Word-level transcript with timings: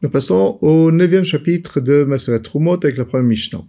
Nous 0.00 0.10
passons 0.10 0.58
au 0.60 0.92
neuvième 0.92 1.24
chapitre 1.24 1.80
de 1.80 2.04
Maseret 2.04 2.38
Trumot 2.38 2.74
avec 2.84 2.98
la 2.98 3.04
première 3.04 3.26
Mishnah. 3.26 3.64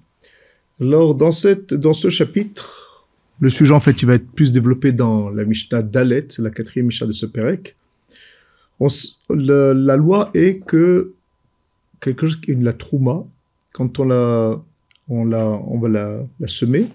Alors, 0.79 1.15
dans, 1.15 1.31
cette, 1.31 1.73
dans 1.73 1.93
ce 1.93 2.11
chapitre, 2.11 3.07
le 3.39 3.49
sujet 3.49 3.73
en 3.73 3.79
fait, 3.79 3.99
il 4.03 4.05
va 4.05 4.13
être 4.13 4.29
plus 4.33 4.51
développé 4.51 4.91
dans 4.91 5.31
la 5.31 5.43
Mishnah 5.43 5.81
Dalet, 5.81 6.27
la 6.37 6.51
quatrième 6.51 6.85
Mishnah 6.85 7.07
de 7.07 7.13
ce 7.13 7.25
Perek. 7.25 7.75
la 9.29 9.95
loi 9.95 10.29
est 10.35 10.63
que 10.63 11.13
quelque 11.99 12.27
chose, 12.27 12.39
la 12.47 12.73
Trouma, 12.73 13.25
quand 13.73 13.97
on, 13.97 14.05
la, 14.05 14.61
on, 15.07 15.25
la, 15.25 15.47
on 15.47 15.79
va 15.79 15.89
la, 15.89 16.27
la 16.39 16.47
semer, 16.47 16.89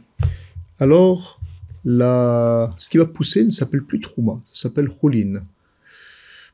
alors 0.78 1.40
la, 1.84 2.72
ce 2.78 2.88
qui 2.88 2.98
va 2.98 3.06
pousser 3.06 3.42
ne 3.44 3.50
s'appelle 3.50 3.82
plus 3.82 4.00
Trouma, 4.00 4.40
ça 4.46 4.68
s'appelle 4.68 4.90
Choulin. 5.00 5.42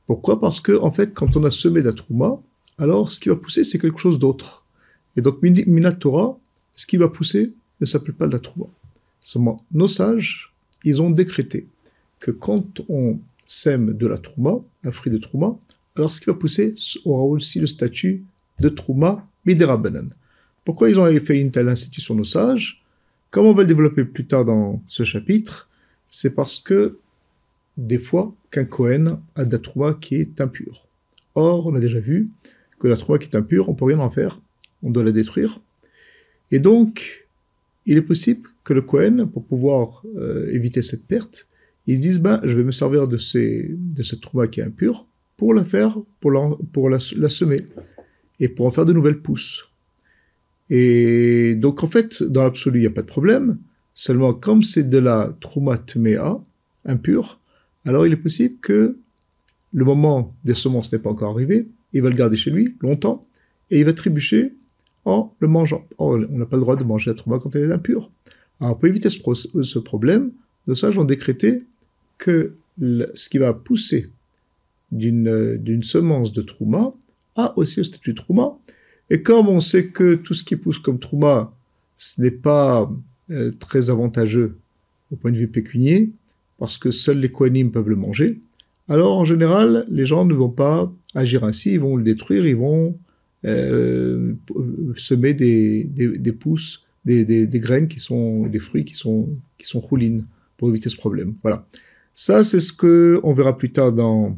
Pourquoi? 0.07 0.41
Parce 0.41 0.63
que, 0.63 0.81
en 0.81 0.91
fait, 0.91 1.13
quand 1.13 1.37
on 1.37 1.45
a 1.45 1.51
semé 1.51 1.83
la 1.83 1.93
Trouma, 1.93 2.41
alors 2.81 3.13
ce 3.13 3.21
qui 3.21 3.29
va 3.29 3.37
pousser, 3.37 3.63
c'est 3.63 3.79
quelque 3.79 4.01
chose 4.01 4.19
d'autre. 4.19 4.65
Et 5.17 5.21
donc, 5.21 5.43
Minatora, 5.43 6.39
ce 6.75 6.87
qui 6.87 6.97
va 6.97 7.09
pousser 7.09 7.53
ne 7.81 7.87
s'appelle 7.87 8.15
pas 8.15 8.27
la 8.27 8.39
Trouma. 8.39 8.67
Seulement, 9.21 9.65
nos 9.73 9.87
sages, 9.87 10.53
ils 10.83 11.03
ont 11.03 11.11
décrété 11.11 11.69
que 12.21 12.31
quand 12.31 12.81
on 12.89 13.21
sème 13.45 13.93
de 13.93 14.07
la 14.07 14.17
Trouma, 14.17 14.61
un 14.83 14.93
fruit 14.93 15.13
de 15.13 15.19
Trouma, 15.19 15.59
alors 15.95 16.11
ce 16.11 16.21
qui 16.21 16.27
va 16.27 16.35
pousser 16.35 16.75
aura 17.05 17.25
aussi 17.25 17.61
le 17.61 17.67
statut 17.67 18.25
de 18.61 18.69
Trouma 18.71 19.29
Miderabanan. 19.45 20.09
Pourquoi 20.65 20.89
ils 20.89 20.99
ont 20.99 21.21
fait 21.21 21.39
une 21.39 21.51
telle 21.51 21.69
institution, 21.69 22.15
nos 22.15 22.25
sages? 22.25 22.83
Comme 23.31 23.47
on 23.47 23.53
va 23.53 23.63
le 23.63 23.69
développer 23.69 24.05
plus 24.05 24.27
tard 24.27 24.45
dans 24.45 24.83
ce 24.87 25.03
chapitre, 25.03 25.69
c'est 26.09 26.35
parce 26.35 26.59
que 26.59 26.99
des 27.77 27.99
fois 27.99 28.35
qu'un 28.51 28.65
Kohen 28.65 29.21
a 29.35 29.45
de 29.45 29.53
la 29.53 29.59
Trouma 29.59 29.95
qui 29.95 30.15
est 30.17 30.41
impure. 30.41 30.87
Or, 31.35 31.67
on 31.67 31.75
a 31.75 31.81
déjà 31.81 32.01
vu 32.01 32.31
que 32.81 32.89
la 32.89 32.97
Trouma 32.97 33.19
qui 33.19 33.29
est 33.29 33.37
impure, 33.37 33.69
on 33.69 33.75
peut 33.75 33.85
rien 33.85 34.01
en 34.01 34.11
faire, 34.11 34.41
on 34.83 34.91
doit 34.91 35.05
la 35.05 35.13
détruire. 35.13 35.61
Et 36.51 36.59
donc, 36.59 37.29
il 37.87 37.97
est 37.97 38.03
possible 38.03 38.49
que 38.65 38.73
le 38.73 38.83
Kohen, 38.83 39.31
pour 39.31 39.45
pouvoir 39.45 40.03
euh, 40.17 40.51
éviter 40.53 40.83
cette 40.83 41.07
perte, 41.07 41.47
il 41.87 41.97
se 41.97 42.03
dise, 42.03 42.19
ben, 42.19 42.41
je 42.43 42.57
vais 42.57 42.65
me 42.65 42.73
servir 42.73 43.07
de, 43.07 43.17
de 43.17 44.03
cette 44.03 44.21
Trouma 44.21 44.49
qui 44.49 44.61
est 44.61 44.65
impure 44.65 45.07
pour 45.37 45.55
la 45.55 45.65
faire, 45.65 45.97
pour, 46.21 46.31
la, 46.91 46.99
semer, 46.99 47.61
et 48.41 48.49
pour 48.49 48.67
en 48.67 48.71
faire 48.71 48.87
de 48.87 48.93
nouvelles 48.93 49.21
pousses. 49.21 49.71
Et 50.69 51.55
donc, 51.57 51.83
en 51.83 51.89
fait, 51.89 52.23
dans 52.23 52.45
l'absolu, 52.45 52.79
il 52.79 52.83
n'y 52.83 52.87
a 52.87 52.91
pas 52.91 53.03
de 53.03 53.07
problème. 53.07 53.59
Seulement, 53.95 54.35
comme 54.35 54.63
c'est 54.63 54.89
de 54.89 54.99
la 54.99 55.37
Trouma 55.41 55.79
Tmea, 55.79 56.43
impure, 56.85 57.41
alors 57.85 58.07
il 58.07 58.13
est 58.13 58.17
possible 58.17 58.57
que 58.61 58.99
le 59.73 59.85
moment 59.85 60.35
des 60.45 60.55
semences 60.55 60.93
n'est 60.93 60.99
pas 60.99 61.11
encore 61.11 61.33
arrivé, 61.33 61.67
il 61.93 62.03
va 62.03 62.11
le 62.11 62.15
garder 62.15 62.37
chez 62.37 62.51
lui 62.51 62.77
longtemps, 62.81 63.23
et 63.71 63.79
il 63.81 63.85
va 63.85 63.93
trébucher 63.93 64.55
en 65.05 65.35
le 65.41 65.49
mangeant. 65.49 65.87
on 65.99 66.19
n'a 66.19 66.47
pas 66.47 66.57
le 66.57 66.63
droit 66.63 66.77
de 66.77 66.85
manger 66.85 67.11
la 67.11 67.15
trouma 67.15 67.39
quand 67.39 67.55
elle 67.57 67.71
est 67.71 67.73
impure. 67.73 68.11
Alors 68.61 68.79
pour 68.79 68.89
éviter 68.89 69.09
ce, 69.09 69.79
problème, 69.79 70.33
nos 70.67 70.75
sages 70.75 70.99
ont 70.99 71.05
décrété 71.05 71.63
que 72.19 72.55
ce 72.79 73.29
qui 73.29 73.39
va 73.39 73.55
pousser 73.55 74.11
d'une 74.93 75.83
semence 75.83 76.33
de 76.33 76.43
trouma 76.43 76.93
a 77.37 77.57
aussi 77.57 77.79
le 77.79 77.85
statut 77.85 78.13
de 78.13 78.17
trouma. 78.19 78.59
Et 79.09 79.23
comme 79.23 79.49
on 79.49 79.61
sait 79.61 79.89
que 79.89 80.15
tout 80.15 80.35
ce 80.35 80.45
qui 80.45 80.57
pousse 80.57 80.79
comme 80.79 80.99
trouma, 80.99 81.53
ce 81.97 82.21
n'est 82.21 82.31
pas 82.31 82.91
euh, 83.31 83.51
très 83.59 83.91
avantageux 83.91 84.57
au 85.11 85.17
point 85.17 85.33
de 85.33 85.39
vue 85.39 85.49
pécunier, 85.49 86.11
parce 86.59 86.79
que 86.79 86.91
seuls 86.91 87.19
les 87.19 87.31
Kohanim 87.31 87.71
peuvent 87.71 87.89
le 87.89 87.97
manger, 87.97 88.41
alors 88.91 89.17
en 89.17 89.25
général, 89.25 89.87
les 89.89 90.05
gens 90.05 90.25
ne 90.25 90.35
vont 90.35 90.51
pas 90.51 90.93
agir 91.15 91.45
ainsi, 91.45 91.75
ils 91.75 91.81
vont 91.81 91.97
le 91.97 92.03
détruire, 92.03 92.45
ils 92.45 92.57
vont 92.57 92.99
euh, 93.47 94.35
semer 94.97 95.33
des, 95.33 95.85
des, 95.85 96.33
pousses, 96.33 96.85
des, 97.05 97.25
des, 97.25 97.61
graines 97.61 97.87
qui 97.87 98.01
sont, 98.01 98.49
des 98.49 98.59
fruits 98.59 98.85
qui 98.85 98.97
sont, 98.97 99.29
qui 99.59 99.69
sont 99.69 99.79
roulines 99.79 100.27
pour 100.57 100.69
éviter 100.71 100.89
ce 100.89 100.97
problème. 100.97 101.37
Voilà. 101.45 101.69
Ça, 102.15 102.43
c'est 102.43 102.59
ce 102.59 102.73
que 102.73 103.21
on 103.23 103.33
verra 103.33 103.57
plus 103.57 103.71
tard 103.71 103.93
dans 103.93 104.37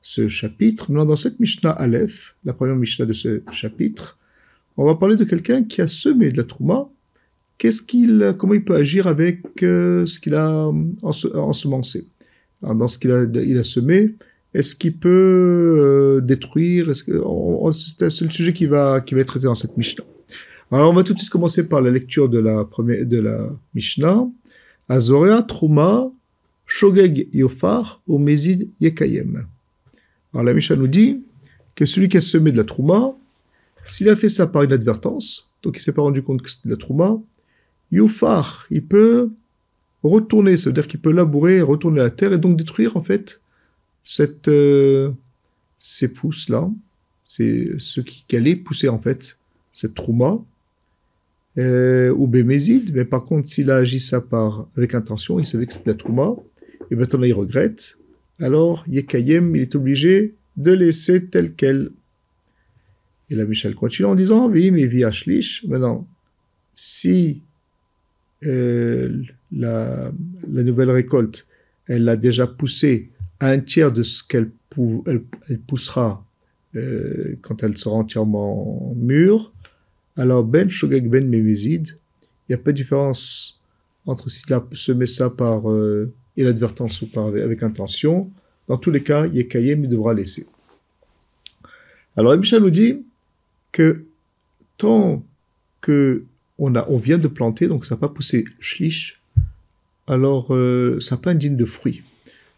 ce 0.00 0.28
chapitre. 0.28 0.92
Maintenant, 0.92 1.06
dans 1.06 1.16
cette 1.16 1.40
Mishnah 1.40 1.72
Aleph, 1.72 2.36
la 2.44 2.52
première 2.52 2.76
Mishnah 2.76 3.04
de 3.04 3.12
ce 3.12 3.42
chapitre, 3.50 4.16
on 4.76 4.84
va 4.84 4.94
parler 4.94 5.16
de 5.16 5.24
quelqu'un 5.24 5.64
qui 5.64 5.80
a 5.80 5.88
semé 5.88 6.28
de 6.28 6.36
la 6.36 6.44
trouma. 6.44 6.88
Qu'est-ce 7.58 7.82
qu'il, 7.82 8.32
comment 8.38 8.54
il 8.54 8.64
peut 8.64 8.76
agir 8.76 9.08
avec 9.08 9.42
euh, 9.64 10.06
ce 10.06 10.20
qu'il 10.20 10.36
a 10.36 10.70
ensemencé 11.02 12.06
dans 12.62 12.88
ce 12.88 12.98
qu'il 12.98 13.12
a, 13.12 13.22
il 13.22 13.58
a 13.58 13.64
semé, 13.64 14.14
est-ce 14.54 14.74
qu'il 14.74 14.96
peut 14.96 15.76
euh, 15.78 16.20
détruire 16.20 16.94
C'est 16.96 17.12
le 17.12 18.30
sujet 18.30 18.52
qui 18.52 18.66
va, 18.66 19.00
qui 19.00 19.14
va 19.14 19.20
être 19.20 19.28
traité 19.28 19.46
dans 19.46 19.54
cette 19.54 19.76
Mishnah. 19.76 20.04
Alors, 20.70 20.90
on 20.90 20.94
va 20.94 21.02
tout 21.02 21.14
de 21.14 21.18
suite 21.18 21.30
commencer 21.30 21.68
par 21.68 21.80
la 21.80 21.90
lecture 21.90 22.28
de 22.28 22.38
la, 22.38 22.64
première, 22.64 23.04
de 23.04 23.18
la 23.18 23.50
Mishnah. 23.74 24.26
Azorea 24.88 25.42
Truma 25.42 26.10
Shogeg 26.66 27.28
Yofar 27.32 28.02
ou 28.06 28.18
Mezid 28.18 28.68
Yekayem. 28.80 29.46
Alors, 30.32 30.44
la 30.44 30.54
Mishnah 30.54 30.76
nous 30.76 30.88
dit 30.88 31.22
que 31.74 31.86
celui 31.86 32.08
qui 32.08 32.16
a 32.16 32.20
semé 32.20 32.50
de 32.50 32.56
la 32.56 32.64
Trouma, 32.64 33.14
s'il 33.86 34.08
a 34.08 34.16
fait 34.16 34.28
ça 34.28 34.46
par 34.46 34.64
inadvertance, 34.64 35.54
donc 35.62 35.76
il 35.78 35.80
s'est 35.80 35.92
pas 35.92 36.02
rendu 36.02 36.22
compte 36.22 36.42
que 36.42 36.50
c'était 36.50 36.68
de 36.68 36.74
la 36.74 36.78
Trouma, 36.78 37.18
Yofar, 37.92 38.66
il 38.70 38.84
peut 38.84 39.30
retourner, 40.02 40.56
ça 40.56 40.70
veut 40.70 40.74
dire 40.74 40.86
qu'il 40.86 41.00
peut 41.00 41.12
labourer, 41.12 41.60
retourner 41.60 41.98
la 41.98 42.10
terre 42.10 42.32
et 42.32 42.38
donc 42.38 42.56
détruire 42.56 42.96
en 42.96 43.02
fait 43.02 43.40
cette, 44.04 44.48
euh, 44.48 45.10
ces 45.78 46.12
pousses-là, 46.12 46.70
c'est 47.24 47.72
ce 47.78 48.00
qui 48.00 48.36
allait 48.36 48.56
pousser 48.56 48.88
en 48.88 48.98
fait 48.98 49.38
cette 49.72 49.94
trouma, 49.94 50.38
euh, 51.58 52.10
ou 52.16 52.26
bémézide, 52.26 52.94
mais 52.94 53.04
par 53.04 53.24
contre 53.24 53.48
s'il 53.48 53.70
a 53.70 53.76
agi 53.76 54.00
ça 54.00 54.20
par, 54.20 54.68
avec 54.76 54.94
intention, 54.94 55.38
il 55.38 55.44
savait 55.44 55.66
que 55.66 55.72
c'était 55.72 55.90
la 55.90 55.96
trouma, 55.96 56.34
et 56.90 56.96
maintenant 56.96 57.24
il 57.24 57.34
regrette, 57.34 57.98
alors 58.40 58.84
Yekayem, 58.88 59.56
il 59.56 59.62
est 59.62 59.74
obligé 59.74 60.34
de 60.56 60.72
laisser 60.72 61.26
tel 61.26 61.54
quel. 61.54 61.90
Et 63.30 63.34
la 63.34 63.44
Michel 63.44 63.74
continue 63.74 64.06
en 64.06 64.14
disant, 64.14 64.48
oui, 64.48 64.70
mais 64.70 64.86
via 64.86 65.12
Shlish, 65.12 65.64
maintenant, 65.64 66.06
si 66.74 67.42
euh, 68.44 69.22
la, 69.52 70.12
nouvelle 70.46 70.90
récolte, 70.90 71.46
elle 71.86 72.08
a 72.08 72.16
déjà 72.16 72.46
poussé 72.46 73.10
un 73.40 73.60
tiers 73.60 73.92
de 73.92 74.02
ce 74.02 74.22
qu'elle 74.22 74.50
elle, 75.06 75.58
poussera 75.66 76.24
euh, 76.76 77.36
quand 77.40 77.62
elle 77.62 77.76
sera 77.78 77.96
entièrement 77.96 78.94
mûre. 78.96 79.52
Alors, 80.16 80.44
ben 80.44 80.68
shogeg 80.68 81.08
ben 81.08 81.28
mémézid, 81.28 81.98
il 82.48 82.52
n'y 82.52 82.54
a 82.54 82.58
pas 82.58 82.72
de 82.72 82.76
différence 82.76 83.60
entre 84.06 84.28
s'il 84.28 84.52
a 84.52 84.64
semé 84.72 85.06
ça 85.06 85.30
par 85.30 85.70
euh, 85.70 86.12
inadvertance 86.36 87.02
ou 87.02 87.06
par 87.08 87.26
avec, 87.26 87.62
intention. 87.62 88.30
Dans 88.68 88.78
tous 88.78 88.90
les 88.90 89.02
cas, 89.02 89.26
Yekayem, 89.26 89.86
devra 89.86 90.14
laisser. 90.14 90.46
Alors, 92.16 92.36
Michel 92.36 92.62
nous 92.62 92.70
dit 92.70 93.04
que 93.72 94.04
tant 94.76 95.24
que 95.80 96.24
on, 96.58 96.74
a, 96.74 96.86
on 96.88 96.98
vient 96.98 97.18
de 97.18 97.28
planter, 97.28 97.68
donc 97.68 97.86
ça 97.86 97.94
n'a 97.94 98.00
pas 98.00 98.08
poussé 98.08 98.44
shlish, 98.58 99.20
alors 100.08 100.54
euh, 100.54 100.98
ça 101.00 101.16
pas 101.16 101.30
indigne 101.30 101.56
de 101.56 101.64
fruits. 101.64 102.02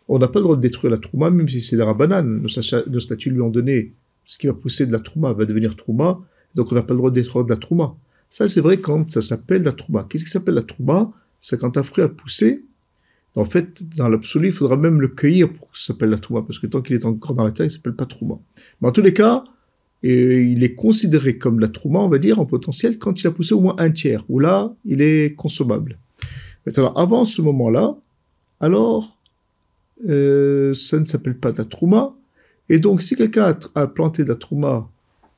On 0.09 0.19
n'a 0.19 0.29
pas 0.29 0.39
le 0.39 0.45
droit 0.45 0.57
de 0.57 0.61
détruire 0.61 0.91
la 0.91 0.99
trouma, 0.99 1.31
même 1.31 1.49
si 1.49 1.61
c'est 1.61 1.77
de 1.77 1.83
la 1.83 1.95
banane. 1.95 2.43
Nos, 2.43 3.01
statuts 3.01 3.31
lui 3.31 3.41
ont 3.41 3.51
donné 3.51 3.93
ce 4.25 4.39
qui 4.39 4.47
va 4.47 4.55
pousser 4.55 4.87
de 4.87 4.93
la 4.93 4.99
trouma, 4.99 5.33
va 5.33 5.45
devenir 5.45 5.77
trouma, 5.77 6.21
donc 6.55 6.73
on 6.73 6.75
n'a 6.75 6.83
pas 6.83 6.95
le 6.95 6.99
droit 6.99 7.11
de 7.11 7.21
détruire 7.21 7.45
de 7.45 7.51
la 7.51 7.57
trouma. 7.57 7.95
Ça, 8.31 8.49
c'est 8.49 8.61
vrai 8.61 8.79
quand 8.79 9.09
ça 9.11 9.21
s'appelle 9.21 9.63
la 9.63 9.73
trouma. 9.73 10.07
Qu'est-ce 10.09 10.25
qui 10.25 10.31
s'appelle 10.31 10.55
la 10.55 10.63
trouma? 10.63 11.13
C'est 11.41 11.61
quand 11.61 11.77
un 11.77 11.83
fruit 11.83 12.03
a 12.03 12.09
poussé. 12.09 12.65
En 13.37 13.45
fait, 13.45 13.83
dans 13.97 14.09
l'absolu, 14.09 14.49
il 14.49 14.53
faudra 14.53 14.77
même 14.77 15.01
le 15.01 15.09
cueillir 15.09 15.53
pour 15.53 15.71
que 15.71 15.79
ça 15.79 15.89
s'appelle 15.89 16.11
la 16.11 16.19
trouma, 16.19 16.43
parce 16.43 16.59
que 16.59 16.67
tant 16.67 16.83
qu'il 16.83 16.97
est 16.97 17.05
encore 17.05 17.35
dans 17.35 17.45
la 17.45 17.53
terre, 17.53 17.67
il 17.67 17.69
ne 17.69 17.73
s'appelle 17.73 17.95
pas 17.95 18.07
trouma. 18.07 18.37
Mais 18.81 18.89
en 18.89 18.93
tous 18.93 19.03
les 19.03 19.13
cas, 19.13 19.45
il 20.03 20.65
est 20.65 20.75
considéré 20.75 21.39
comme 21.39 21.61
la 21.61 21.69
trouma, 21.69 22.01
on 22.01 22.09
va 22.09 22.19
dire, 22.19 22.41
en 22.41 22.47
potentiel, 22.47 22.99
quand 22.99 23.21
il 23.21 23.27
a 23.27 23.31
poussé 23.31 23.55
au 23.55 23.61
moins 23.61 23.77
un 23.79 23.91
tiers, 23.91 24.25
où 24.29 24.41
là, 24.41 24.75
il 24.85 25.03
est 25.03 25.35
consommable. 25.35 25.99
Avant 26.97 27.25
ce 27.25 27.41
moment-là, 27.43 27.97
alors, 28.61 29.19
euh, 30.09 30.75
ça 30.75 30.99
ne 30.99 31.07
s'appelle 31.07 31.37
pas 31.37 31.53
de 31.53 31.59
la 31.59 31.65
trouma. 31.65 32.15
Et 32.69 32.79
donc, 32.79 33.03
si 33.03 33.17
quelqu'un 33.17 33.57
a, 33.75 33.87
planté 33.87 34.25
de 34.25 34.29
la 34.29 34.37
trouma 34.37 34.89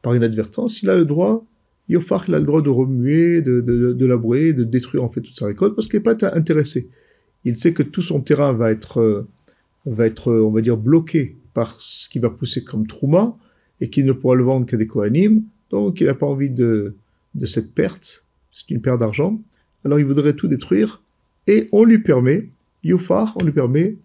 par 0.03 0.15
inadvertance, 0.15 0.83
il 0.83 0.91
a 0.91 0.97
le 0.97 1.05
droit, 1.05 1.45
Yofar, 1.89 2.25
il 2.29 2.35
a 2.35 2.39
le 2.39 2.45
droit 2.45 2.63
de 2.63 2.69
remuer, 2.69 3.41
de, 3.43 3.61
de, 3.61 3.93
de, 3.93 4.07
labourer, 4.07 4.53
de 4.53 4.65
détruire 4.65 5.05
en 5.05 5.09
fait 5.09 5.21
toute 5.21 5.37
sa 5.37 5.47
récolte 5.47 5.75
parce 5.75 5.89
qu'il 5.89 5.99
n'est 5.99 6.03
pas 6.03 6.17
intéressé. 6.35 6.91
Il 7.45 7.59
sait 7.59 7.73
que 7.73 7.83
tout 7.83 8.03
son 8.03 8.21
terrain 8.21 8.53
va 8.53 8.71
être, 8.71 9.01
euh, 9.01 9.29
va 9.87 10.07
être, 10.07 10.33
on 10.33 10.51
va 10.51 10.61
dire, 10.61 10.77
bloqué 10.77 11.37
par 11.55 11.81
ce 11.81 12.09
qui 12.09 12.19
va 12.19 12.31
pousser 12.31 12.65
comme 12.65 12.87
trouma 12.87 13.37
et 13.81 13.89
qu'il 13.91 14.07
ne 14.07 14.13
pourra 14.13 14.35
le 14.35 14.45
vendre 14.45 14.67
qu'à 14.67 14.77
des 14.77 14.87
coanimes. 14.87 15.43
Donc, 15.71 16.01
il 16.01 16.07
n'a 16.07 16.15
pas 16.15 16.27
envie 16.27 16.51
de 16.51 16.95
cette 17.45 17.75
perte. 17.75 18.27
C'est 18.53 18.71
une 18.71 18.81
perte 18.81 19.01
d'argent. 19.01 19.41
Alors, 19.85 19.99
il 19.99 20.05
voudrait 20.05 20.35
tout 20.35 20.47
détruire 20.47 21.03
et 21.47 21.69
on 21.73 21.85
lui 21.85 21.99
permet, 21.99 22.49
Youfar, 22.85 23.37
on 23.41 23.45
lui 23.45 23.53
permet 23.53 23.97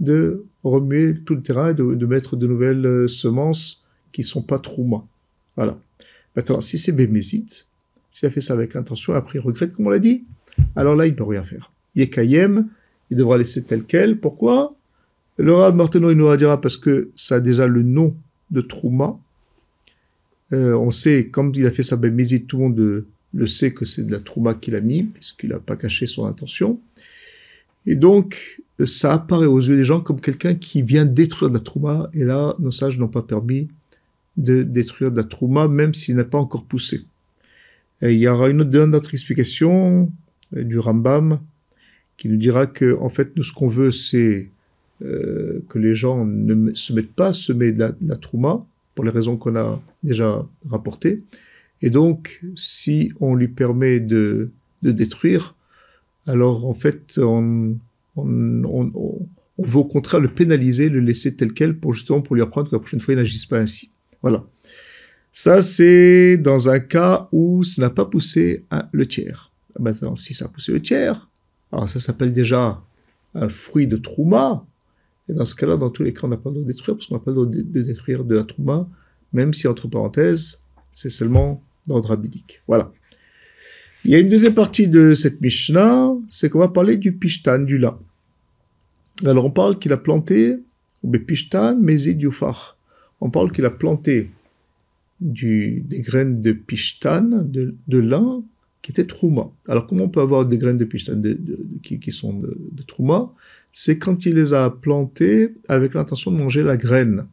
de 0.00 0.44
remuer 0.64 1.14
tout 1.24 1.34
le 1.34 1.42
terrain 1.42 1.70
et 1.70 1.74
de, 1.74 2.06
mettre 2.06 2.36
de 2.36 2.46
nouvelles 2.46 2.84
euh, 2.84 3.08
semences 3.08 3.86
qui 4.12 4.24
sont 4.24 4.42
pas 4.42 4.58
trouma. 4.58 5.04
Voilà. 5.56 5.78
Maintenant, 6.34 6.60
si 6.60 6.78
c'est 6.78 6.92
bémézite, 6.92 7.66
s'il 8.12 8.28
a 8.28 8.30
fait 8.30 8.40
ça 8.40 8.54
avec 8.54 8.76
intention, 8.76 9.14
après 9.14 9.38
il 9.38 9.42
regrette, 9.42 9.72
comme 9.74 9.86
on 9.86 9.90
l'a 9.90 9.98
dit, 9.98 10.24
alors 10.74 10.96
là, 10.96 11.06
il 11.06 11.12
ne 11.12 11.16
peut 11.16 11.24
rien 11.24 11.42
faire. 11.42 11.70
Il 11.94 12.02
est 12.02 12.10
Kayem, 12.10 12.68
il 13.10 13.16
devra 13.16 13.38
laisser 13.38 13.64
tel 13.64 13.84
quel. 13.84 14.18
Pourquoi? 14.18 14.74
Le 15.38 15.52
Rav 15.54 15.74
Martino, 15.74 16.10
il 16.10 16.16
nous 16.16 16.34
dira 16.36 16.60
parce 16.60 16.76
que 16.76 17.10
ça 17.14 17.36
a 17.36 17.40
déjà 17.40 17.66
le 17.66 17.82
nom 17.82 18.16
de 18.50 18.60
Trouma. 18.60 19.18
Euh, 20.52 20.74
on 20.74 20.90
sait, 20.90 21.28
comme 21.28 21.52
il 21.54 21.66
a 21.66 21.70
fait 21.70 21.82
sa 21.82 21.96
bémézite, 21.96 22.46
tout 22.46 22.56
le 22.56 22.62
monde 22.62 23.04
le 23.36 23.46
sait 23.46 23.72
que 23.72 23.84
c'est 23.84 24.04
de 24.04 24.12
la 24.12 24.20
Trouma 24.20 24.54
qu'il 24.54 24.74
a 24.74 24.80
mis, 24.80 25.04
puisqu'il 25.04 25.50
n'a 25.50 25.58
pas 25.58 25.76
caché 25.76 26.06
son 26.06 26.26
intention. 26.26 26.80
Et 27.86 27.94
donc, 27.94 28.60
ça 28.84 29.12
apparaît 29.12 29.46
aux 29.46 29.60
yeux 29.60 29.76
des 29.76 29.84
gens 29.84 30.00
comme 30.00 30.20
quelqu'un 30.20 30.54
qui 30.54 30.82
vient 30.82 31.04
détruire 31.04 31.50
de 31.50 31.54
la 31.54 31.60
Trouma, 31.60 32.10
et 32.14 32.24
là, 32.24 32.54
nos 32.58 32.70
sages 32.70 32.98
n'ont 32.98 33.08
pas 33.08 33.22
permis 33.22 33.68
de 34.36 34.62
détruire 34.62 35.10
de 35.10 35.16
la 35.16 35.24
Trouma, 35.24 35.68
même 35.68 35.94
s'il 35.94 36.16
n'a 36.16 36.24
pas 36.24 36.38
encore 36.38 36.64
poussé. 36.64 37.02
Et 38.02 38.12
il 38.12 38.18
y 38.18 38.28
aura 38.28 38.48
une 38.48 38.62
autre, 38.62 38.96
autre 38.96 39.14
explication 39.14 40.10
euh, 40.54 40.64
du 40.64 40.78
Rambam, 40.78 41.40
qui 42.16 42.28
nous 42.28 42.36
dira 42.36 42.66
que, 42.66 42.96
en 43.00 43.10
fait, 43.10 43.36
nous, 43.36 43.42
ce 43.42 43.52
qu'on 43.52 43.68
veut, 43.68 43.92
c'est 43.92 44.50
euh, 45.02 45.62
que 45.68 45.78
les 45.78 45.94
gens 45.94 46.24
ne 46.24 46.74
se 46.74 46.94
mettent 46.94 47.12
pas 47.12 47.28
à 47.28 47.32
semer 47.34 47.72
de 47.72 47.80
la, 47.80 47.92
de 47.92 48.08
la 48.08 48.16
trouma, 48.16 48.64
pour 48.94 49.04
les 49.04 49.10
raisons 49.10 49.36
qu'on 49.36 49.56
a 49.56 49.80
déjà 50.02 50.46
rapportées. 50.70 51.22
Et 51.82 51.90
donc, 51.90 52.42
si 52.54 53.12
on 53.20 53.34
lui 53.34 53.48
permet 53.48 54.00
de, 54.00 54.50
de 54.82 54.92
détruire, 54.92 55.54
alors 56.26 56.66
en 56.66 56.74
fait, 56.74 57.18
on, 57.18 57.76
on, 58.16 58.64
on, 58.64 58.92
on, 58.94 59.66
veut 59.66 59.78
au 59.78 59.84
contraire 59.84 60.20
le 60.20 60.32
pénaliser, 60.32 60.88
le 60.88 61.00
laisser 61.00 61.36
tel 61.36 61.52
quel, 61.52 61.78
pour 61.78 61.92
justement 61.92 62.20
pour 62.20 62.34
lui 62.34 62.42
apprendre 62.42 62.70
que 62.70 62.74
la 62.74 62.80
prochaine 62.80 63.00
fois, 63.00 63.14
il 63.14 63.18
n'agisse 63.18 63.46
pas 63.46 63.58
ainsi. 63.58 63.90
Voilà. 64.22 64.44
Ça, 65.32 65.60
c'est 65.60 66.38
dans 66.38 66.70
un 66.70 66.80
cas 66.80 67.28
où 67.30 67.62
ça 67.62 67.82
n'a 67.82 67.90
pas 67.90 68.06
poussé 68.06 68.64
le 68.92 69.06
tiers. 69.06 69.52
Maintenant, 69.78 70.16
si 70.16 70.32
ça 70.32 70.46
a 70.46 70.48
poussé 70.48 70.72
le 70.72 70.80
tiers, 70.80 71.28
alors 71.70 71.90
ça 71.90 72.00
s'appelle 72.00 72.32
déjà 72.32 72.82
un 73.34 73.48
fruit 73.50 73.86
de 73.86 73.98
trouma. 73.98 74.64
Et 75.28 75.34
dans 75.34 75.44
ce 75.44 75.54
cas-là, 75.54 75.76
dans 75.76 75.90
tous 75.90 76.02
les 76.02 76.14
cas, 76.14 76.20
on 76.24 76.28
n'a 76.28 76.36
pas 76.36 76.48
le 76.48 76.54
droit 76.54 76.66
de 76.66 76.72
détruire, 76.72 76.96
parce 76.96 77.06
qu'on 77.06 77.16
n'a 77.16 77.20
pas 77.20 77.32
le 77.32 77.34
droit 77.34 77.46
de, 77.46 77.82
détruire 77.82 78.24
de 78.24 78.34
la 78.34 78.44
trouma, 78.44 78.88
même 79.32 79.52
si, 79.52 79.68
entre 79.68 79.88
parenthèses, 79.88 80.60
c'est 80.96 81.10
seulement 81.10 81.62
d'ordre 81.86 82.08
rabbinique. 82.08 82.62
Voilà. 82.66 82.90
Il 84.04 84.10
y 84.12 84.14
a 84.14 84.18
une 84.18 84.30
deuxième 84.30 84.54
partie 84.54 84.88
de 84.88 85.12
cette 85.12 85.42
Mishnah, 85.42 86.14
c'est 86.28 86.48
qu'on 86.48 86.60
va 86.60 86.68
parler 86.68 86.96
du 86.96 87.12
pishtan, 87.12 87.58
du 87.58 87.76
lin. 87.76 87.98
Alors 89.24 89.44
on 89.44 89.50
parle 89.50 89.78
qu'il 89.78 89.92
a 89.92 89.98
planté, 89.98 90.56
ou 91.02 91.10
pishtan, 91.12 91.76
mezid 91.76 92.22
yufar. 92.22 92.78
On 93.20 93.28
parle 93.28 93.52
qu'il 93.52 93.66
a 93.66 93.70
planté 93.70 94.30
des 95.20 96.00
graines 96.00 96.40
de 96.40 96.52
pishtan, 96.52 97.44
de, 97.44 97.98
lin, 97.98 98.42
qui 98.80 98.92
était 98.92 99.04
trouma. 99.04 99.50
Alors 99.68 99.86
comment 99.86 100.04
on 100.04 100.08
peut 100.08 100.22
avoir 100.22 100.46
des 100.46 100.56
graines 100.56 100.78
de 100.78 100.86
pishtan 100.86 101.20
qui, 101.82 102.00
qui, 102.00 102.12
sont 102.12 102.32
de 102.32 102.82
trouma? 102.86 103.30
C'est 103.70 103.98
quand 103.98 104.24
il 104.24 104.34
les 104.34 104.54
a 104.54 104.70
plantées 104.70 105.52
avec 105.68 105.92
l'intention 105.92 106.30
de 106.30 106.38
manger 106.38 106.62
la 106.62 106.78
graine. 106.78 107.26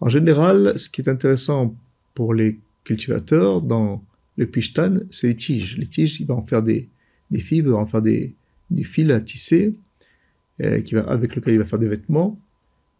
En 0.00 0.08
général, 0.08 0.72
ce 0.78 0.88
qui 0.88 1.02
est 1.02 1.08
intéressant 1.10 1.76
pour 2.14 2.32
les 2.32 2.58
cultivateurs 2.88 3.60
dans 3.60 4.02
le 4.38 4.46
pishtan, 4.46 4.94
c'est 5.10 5.28
les 5.28 5.36
tiges. 5.36 5.76
Les 5.78 5.86
tiges, 5.86 6.20
il 6.20 6.26
va 6.26 6.34
en 6.34 6.46
faire 6.50 6.62
des, 6.62 6.88
des 7.30 7.42
fibres, 7.48 7.68
il 7.70 7.72
va 7.72 7.78
en 7.78 7.86
faire 7.86 8.02
des, 8.02 8.34
des 8.70 8.82
fils 8.82 9.10
à 9.10 9.20
tisser, 9.20 9.74
euh, 10.62 10.80
qui 10.80 10.94
va, 10.94 11.02
avec 11.02 11.36
lequel 11.36 11.54
il 11.54 11.58
va 11.58 11.64
faire 11.64 11.78
des 11.78 11.88
vêtements. 11.88 12.38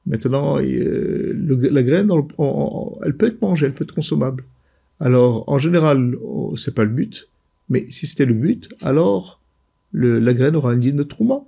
Maintenant, 0.07 0.61
euh, 0.61 1.33
la 1.79 1.83
graine, 1.83 2.11
elle 3.05 3.17
peut 3.17 3.27
être 3.27 3.41
mangée, 3.41 3.67
elle 3.67 3.75
peut 3.75 3.85
être 3.85 3.95
consommable. 3.95 4.45
Alors, 5.01 5.45
en 5.49 5.59
général, 5.59 6.17
oh, 6.23 6.55
c'est 6.57 6.75
pas 6.75 6.85
le 6.85 6.91
but. 6.91 7.29
Mais 7.69 7.87
si 7.89 8.07
c'était 8.07 8.25
le 8.27 8.35
but, 8.35 8.69
alors 8.81 9.41
la 9.93 10.35
graine 10.35 10.57
aura 10.57 10.75
une 10.75 10.81
ligne 10.81 10.97
de 10.97 11.03
trouma. 11.03 11.41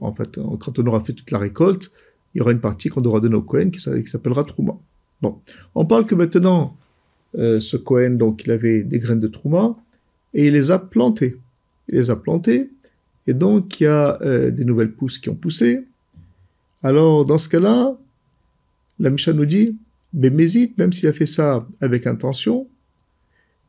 En 0.00 0.12
fait, 0.14 0.38
quand 0.60 0.78
on 0.78 0.86
aura 0.86 1.02
fait 1.02 1.14
toute 1.14 1.30
la 1.30 1.38
récolte, 1.38 1.90
il 2.34 2.38
y 2.38 2.40
aura 2.42 2.52
une 2.52 2.60
partie 2.60 2.88
qu'on 2.90 3.00
devra 3.00 3.20
donner 3.20 3.36
au 3.36 3.42
Cohen 3.42 3.70
qui, 3.70 3.80
qui 3.80 4.06
s'appellera 4.12 4.44
trouma. 4.44 4.74
Bon, 5.22 5.40
on 5.74 5.84
parle 5.84 6.06
que 6.06 6.14
maintenant, 6.14 6.76
euh, 7.36 7.60
ce 7.60 7.76
Cohen, 7.76 8.12
donc, 8.12 8.44
il 8.44 8.50
avait 8.50 8.82
des 8.82 8.98
graines 8.98 9.20
de 9.20 9.28
trouma 9.28 9.76
et 10.34 10.46
il 10.48 10.52
les 10.52 10.70
a 10.70 10.78
plantées. 10.78 11.36
Il 11.88 11.96
les 11.96 12.10
a 12.10 12.16
plantées 12.16 12.70
et 13.26 13.34
donc 13.34 13.80
il 13.80 13.84
y 13.84 13.86
a 13.86 14.18
euh, 14.22 14.50
des 14.50 14.64
nouvelles 14.64 14.92
pousses 14.92 15.18
qui 15.18 15.28
ont 15.28 15.34
poussé. 15.34 15.84
Alors, 16.82 17.24
dans 17.24 17.38
ce 17.38 17.48
cas-là, 17.48 17.96
la 18.98 19.10
Misha 19.10 19.32
nous 19.32 19.46
dit, 19.46 19.76
Bémézite, 20.12 20.78
même 20.78 20.92
s'il 20.92 21.08
a 21.08 21.12
fait 21.12 21.26
ça 21.26 21.66
avec 21.80 22.06
intention, 22.06 22.66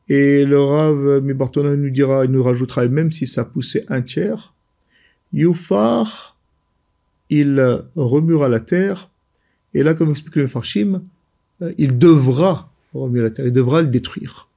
et 0.07 0.45
le 0.45 0.59
Rav 0.59 1.21
Mibartona 1.21 1.75
nous 1.75 1.89
dira, 1.89 2.25
il 2.25 2.31
nous 2.31 2.41
rajoutera, 2.41 2.87
même 2.87 3.11
si 3.11 3.27
ça 3.27 3.43
poussait 3.43 3.85
un 3.89 4.01
tiers, 4.01 4.53
Youfar, 5.33 6.37
il 7.29 7.83
remuera 7.95 8.47
la 8.47 8.59
terre, 8.61 9.09
et 9.73 9.83
là, 9.83 9.93
comme 9.93 10.11
explique 10.11 10.35
le 10.37 10.47
Farshim, 10.47 11.03
euh, 11.61 11.73
il 11.77 11.97
devra 11.97 12.68
la 12.93 13.29
terre, 13.29 13.47
il 13.47 13.53
devra 13.53 13.81
le 13.81 13.87
détruire. 13.87 14.49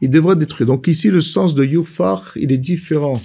Il 0.00 0.10
devra 0.10 0.34
détruire. 0.34 0.66
Donc 0.66 0.86
ici, 0.86 1.10
le 1.10 1.20
sens 1.20 1.54
de 1.54 1.64
Youfar, 1.64 2.32
il 2.36 2.52
est 2.52 2.58
différent 2.58 3.20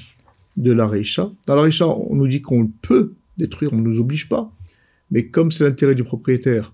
de 0.58 0.72
la 0.72 0.88
Reisha. 0.88 1.32
Dans 1.48 1.56
la 1.56 1.64
Reisha, 1.64 1.88
on 1.88 2.16
nous 2.16 2.28
dit 2.28 2.42
qu'on 2.42 2.68
peut 2.68 3.14
détruire, 3.38 3.74
on 3.74 3.78
ne 3.78 3.90
nous 3.90 4.00
oblige 4.00 4.30
pas. 4.30 4.52
Mais 5.12 5.28
comme 5.28 5.52
c'est 5.52 5.64
l'intérêt 5.64 5.96
du 5.96 6.04
propriétaire 6.04 6.74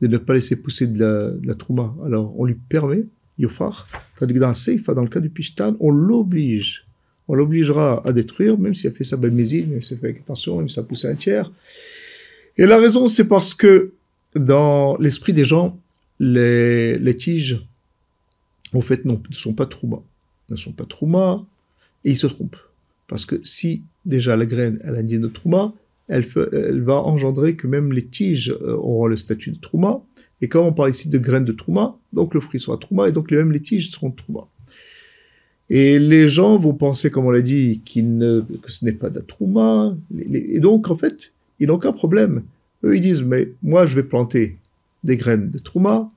de 0.00 0.06
ne 0.06 0.16
pas 0.16 0.34
laisser 0.34 0.62
pousser 0.62 0.86
de 0.86 1.00
la, 1.00 1.30
de 1.30 2.06
alors 2.06 2.38
on 2.38 2.44
lui 2.44 2.54
permet, 2.54 3.04
que 3.38 4.38
dans 4.38 4.54
Seifa, 4.54 4.94
dans 4.94 5.02
le 5.02 5.08
cas 5.08 5.20
du 5.20 5.30
Pishtan, 5.30 5.76
on 5.80 5.90
l'oblige. 5.90 6.86
On 7.28 7.34
l'obligera 7.34 8.02
à 8.06 8.12
détruire, 8.12 8.58
même 8.58 8.74
s'il 8.74 8.90
a 8.90 8.92
fait 8.92 9.04
sa 9.04 9.16
bémésie, 9.16 9.64
même 9.64 9.82
s'il 9.82 9.96
a 9.98 10.00
fait 10.00 10.06
avec 10.06 10.20
attention, 10.20 10.58
même 10.58 10.68
s'il 10.68 10.80
a 10.80 10.82
poussé 10.84 11.08
un 11.08 11.14
tiers. 11.14 11.52
Et 12.56 12.66
la 12.66 12.78
raison, 12.78 13.06
c'est 13.06 13.28
parce 13.28 13.54
que 13.54 13.92
dans 14.34 14.96
l'esprit 14.98 15.32
des 15.32 15.44
gens, 15.44 15.78
les, 16.20 16.98
les 16.98 17.16
tiges, 17.16 17.64
en 18.74 18.80
fait, 18.80 19.04
non, 19.04 19.20
ne 19.30 19.34
sont 19.34 19.54
pas 19.54 19.66
trouma. 19.66 20.02
Ne 20.50 20.56
sont 20.56 20.72
pas 20.72 20.84
trouma, 20.84 21.44
et 22.04 22.10
ils 22.10 22.16
se 22.16 22.26
trompent. 22.26 22.56
Parce 23.06 23.26
que 23.26 23.40
si 23.42 23.82
déjà 24.04 24.36
la 24.36 24.46
graine, 24.46 24.78
elle 24.84 25.12
une 25.12 25.22
de 25.22 25.28
trouma, 25.28 25.72
elle, 26.08 26.26
elle, 26.52 26.82
va 26.82 27.02
engendrer 27.02 27.56
que 27.56 27.66
même 27.66 27.92
les 27.92 28.06
tiges 28.06 28.50
euh, 28.62 28.74
auront 28.76 29.06
le 29.06 29.16
statut 29.16 29.50
de 29.50 29.58
trouma, 29.58 30.02
et 30.40 30.48
quand 30.48 30.64
on 30.64 30.72
parle 30.72 30.90
ici 30.90 31.08
de 31.08 31.18
graines 31.18 31.44
de 31.44 31.52
trouma, 31.52 31.96
donc 32.12 32.34
le 32.34 32.40
fruit 32.40 32.60
sera 32.60 32.76
trouma 32.76 33.08
et 33.08 33.12
donc 33.12 33.30
les 33.30 33.38
mêmes 33.38 33.52
les 33.52 33.60
tiges 33.60 33.90
seront 33.90 34.10
trouma. 34.10 34.46
Et 35.70 35.98
les 35.98 36.28
gens 36.28 36.58
vont 36.58 36.72
penser, 36.72 37.10
comme 37.10 37.26
on 37.26 37.30
l'a 37.30 37.42
dit, 37.42 37.82
que 37.84 38.70
ce 38.70 38.84
n'est 38.84 38.92
pas 38.92 39.10
de 39.10 39.16
la 39.16 39.22
trouma. 39.22 39.94
Et 40.32 40.60
donc, 40.60 40.90
en 40.90 40.96
fait, 40.96 41.34
ils 41.60 41.66
n'ont 41.66 41.74
aucun 41.74 41.92
problème. 41.92 42.42
Eux, 42.84 42.96
ils 42.96 43.02
disent, 43.02 43.22
mais 43.22 43.50
moi, 43.62 43.86
je 43.86 43.94
vais 43.94 44.02
planter 44.02 44.56
des 45.04 45.18
graines 45.18 45.50
de 45.50 45.58
trouma. 45.58 46.08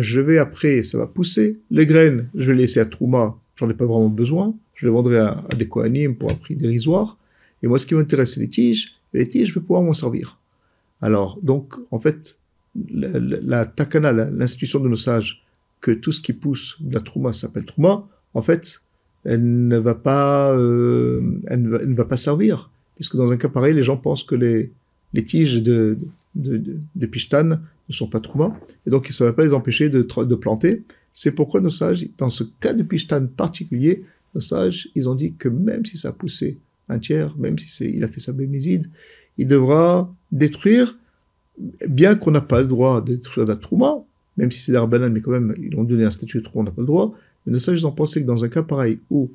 Je 0.00 0.20
vais 0.20 0.38
après, 0.38 0.82
ça 0.82 0.98
va 0.98 1.06
pousser. 1.06 1.58
Les 1.70 1.86
graines, 1.86 2.28
je 2.34 2.50
vais 2.50 2.56
laisser 2.56 2.80
à 2.80 2.86
trouma. 2.86 3.36
J'en 3.56 3.68
ai 3.68 3.74
pas 3.74 3.84
vraiment 3.84 4.08
besoin. 4.08 4.54
Je 4.74 4.86
les 4.86 4.92
vendrai 4.92 5.18
à, 5.18 5.44
des 5.56 5.68
coanimes 5.68 6.16
pour 6.16 6.32
un 6.32 6.34
prix 6.34 6.56
dérisoire. 6.56 7.18
Et 7.62 7.66
moi, 7.66 7.78
ce 7.78 7.86
qui 7.86 7.94
m'intéresse, 7.94 8.34
c'est 8.34 8.40
les 8.40 8.48
tiges. 8.48 8.94
Les 9.12 9.28
tiges, 9.28 9.48
je 9.48 9.54
vais 9.54 9.60
pouvoir 9.60 9.82
m'en 9.82 9.92
servir. 9.92 10.38
Alors, 11.00 11.38
donc, 11.42 11.74
en 11.90 11.98
fait, 11.98 12.38
la, 12.90 13.66
takana, 13.66 14.12
l'institution 14.12 14.80
de 14.80 14.88
nos 14.88 14.96
sages, 14.96 15.44
que 15.80 15.90
tout 15.90 16.12
ce 16.12 16.20
qui 16.20 16.32
pousse 16.32 16.76
de 16.80 16.94
la 16.94 17.00
trouma 17.00 17.32
s'appelle 17.32 17.66
trouma, 17.66 18.08
en 18.34 18.42
fait, 18.42 18.80
elle 19.24 19.68
ne 19.68 19.78
va 19.78 19.94
pas, 19.94 20.56
euh, 20.56 21.20
elle, 21.46 21.62
ne 21.62 21.94
va, 21.94 22.04
pas 22.04 22.16
servir, 22.16 22.70
puisque 22.96 23.16
dans 23.16 23.30
un 23.30 23.36
cas 23.36 23.48
pareil, 23.48 23.74
les 23.74 23.82
gens 23.82 23.96
pensent 23.96 24.24
que 24.24 24.34
les, 24.34 24.72
les 25.12 25.24
tiges 25.24 25.62
de, 25.62 25.98
de, 26.34 27.06
ne 27.88 27.94
sont 27.94 28.08
pas 28.08 28.20
trouma, 28.20 28.58
et 28.86 28.90
donc 28.90 29.08
ça 29.08 29.24
ne 29.24 29.30
va 29.30 29.34
pas 29.34 29.44
les 29.44 29.54
empêcher 29.54 29.88
de, 29.88 30.02
de 30.02 30.34
planter. 30.34 30.84
C'est 31.14 31.32
pourquoi 31.32 31.60
nos 31.60 31.70
sages, 31.70 32.06
dans 32.16 32.28
ce 32.28 32.44
cas 32.60 32.72
de 32.72 32.82
pishtan 32.82 33.26
particulier, 33.26 34.04
nos 34.34 34.40
sages, 34.40 34.88
ils 34.94 35.08
ont 35.08 35.14
dit 35.14 35.34
que 35.34 35.48
même 35.48 35.84
si 35.84 35.98
ça 35.98 36.08
a 36.08 36.12
poussé 36.12 36.58
un 36.88 36.98
tiers, 36.98 37.36
même 37.36 37.58
si 37.58 37.84
il 37.84 38.04
a 38.04 38.08
fait 38.08 38.20
sa 38.20 38.32
béméside, 38.32 38.88
il 39.38 39.46
devra 39.46 40.12
détruire 40.30 40.96
bien 41.88 42.14
qu'on 42.14 42.30
n'a 42.30 42.40
pas 42.40 42.60
le 42.60 42.66
droit 42.66 43.00
de 43.00 43.14
détruire 43.14 43.46
la 43.46 43.56
trouma, 43.56 43.96
même 44.36 44.50
si 44.50 44.60
c'est 44.60 44.72
d'Arbanan, 44.72 45.12
mais 45.12 45.20
quand 45.20 45.30
même, 45.30 45.54
ils 45.58 45.74
ont 45.76 45.84
donné 45.84 46.04
un 46.04 46.10
statut 46.10 46.38
de 46.38 46.42
trouma, 46.42 46.62
on 46.62 46.64
n'a 46.64 46.70
pas 46.70 46.80
le 46.80 46.86
droit, 46.86 47.14
mais 47.44 47.52
nos 47.52 47.58
sages 47.58 47.84
ont 47.84 47.92
pensé 47.92 48.22
que 48.22 48.26
dans 48.26 48.44
un 48.44 48.48
cas 48.48 48.62
pareil, 48.62 48.98
où, 49.10 49.30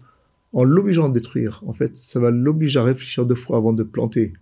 en 0.54 0.64
l'obligeant 0.64 1.08
à 1.08 1.12
détruire, 1.12 1.62
en 1.68 1.74
fait, 1.74 1.98
ça 1.98 2.20
va 2.20 2.32
l'obliger 2.32 2.80
à 2.80 2.84
réfléchir 2.84 3.26
deux 3.26 3.36
fois 3.36 3.58
avant 3.58 3.74
de 3.74 3.84
planter 3.84 4.34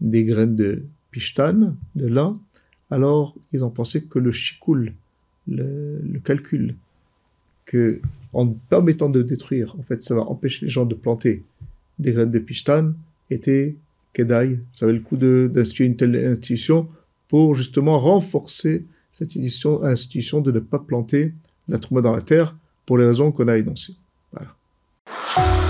des 0.00 0.24
graines 0.24 0.56
de 0.56 0.82
pishtan, 1.12 1.76
de 1.94 2.06
lin, 2.08 2.40
alors 2.94 3.34
ils 3.52 3.64
ont 3.64 3.70
pensé 3.70 4.04
que 4.04 4.20
le 4.20 4.30
shikul, 4.30 4.94
le, 5.48 6.18
calcul, 6.24 6.76
que 7.64 8.00
en 8.32 8.48
permettant 8.48 9.10
de 9.10 9.22
détruire, 9.22 9.74
en 9.78 9.82
fait, 9.82 10.02
ça 10.02 10.14
va 10.14 10.22
empêcher 10.22 10.66
les 10.66 10.70
gens 10.70 10.86
de 10.86 10.94
planter 10.94 11.42
des 11.98 12.12
graines 12.12 12.30
de 12.30 12.38
pishtan, 12.38 12.92
était 13.30 13.76
Kedai, 14.12 14.60
ça 14.72 14.86
avait 14.86 14.94
le 14.94 15.00
coup 15.00 15.16
d'instituer 15.16 15.86
une 15.86 15.96
telle 15.96 16.14
institution 16.16 16.88
pour 17.28 17.56
justement 17.56 17.98
renforcer 17.98 18.84
cette 19.12 19.36
institution, 19.36 19.82
institution 19.82 20.40
de 20.40 20.52
ne 20.52 20.60
pas 20.60 20.78
planter 20.78 21.32
la 21.68 21.78
trouma 21.78 22.00
dans 22.00 22.14
la 22.14 22.22
terre 22.22 22.56
pour 22.86 22.98
les 22.98 23.06
raisons 23.06 23.32
qu'on 23.32 23.48
a 23.48 23.56
énoncées. 23.56 23.94
Voilà. 24.32 25.63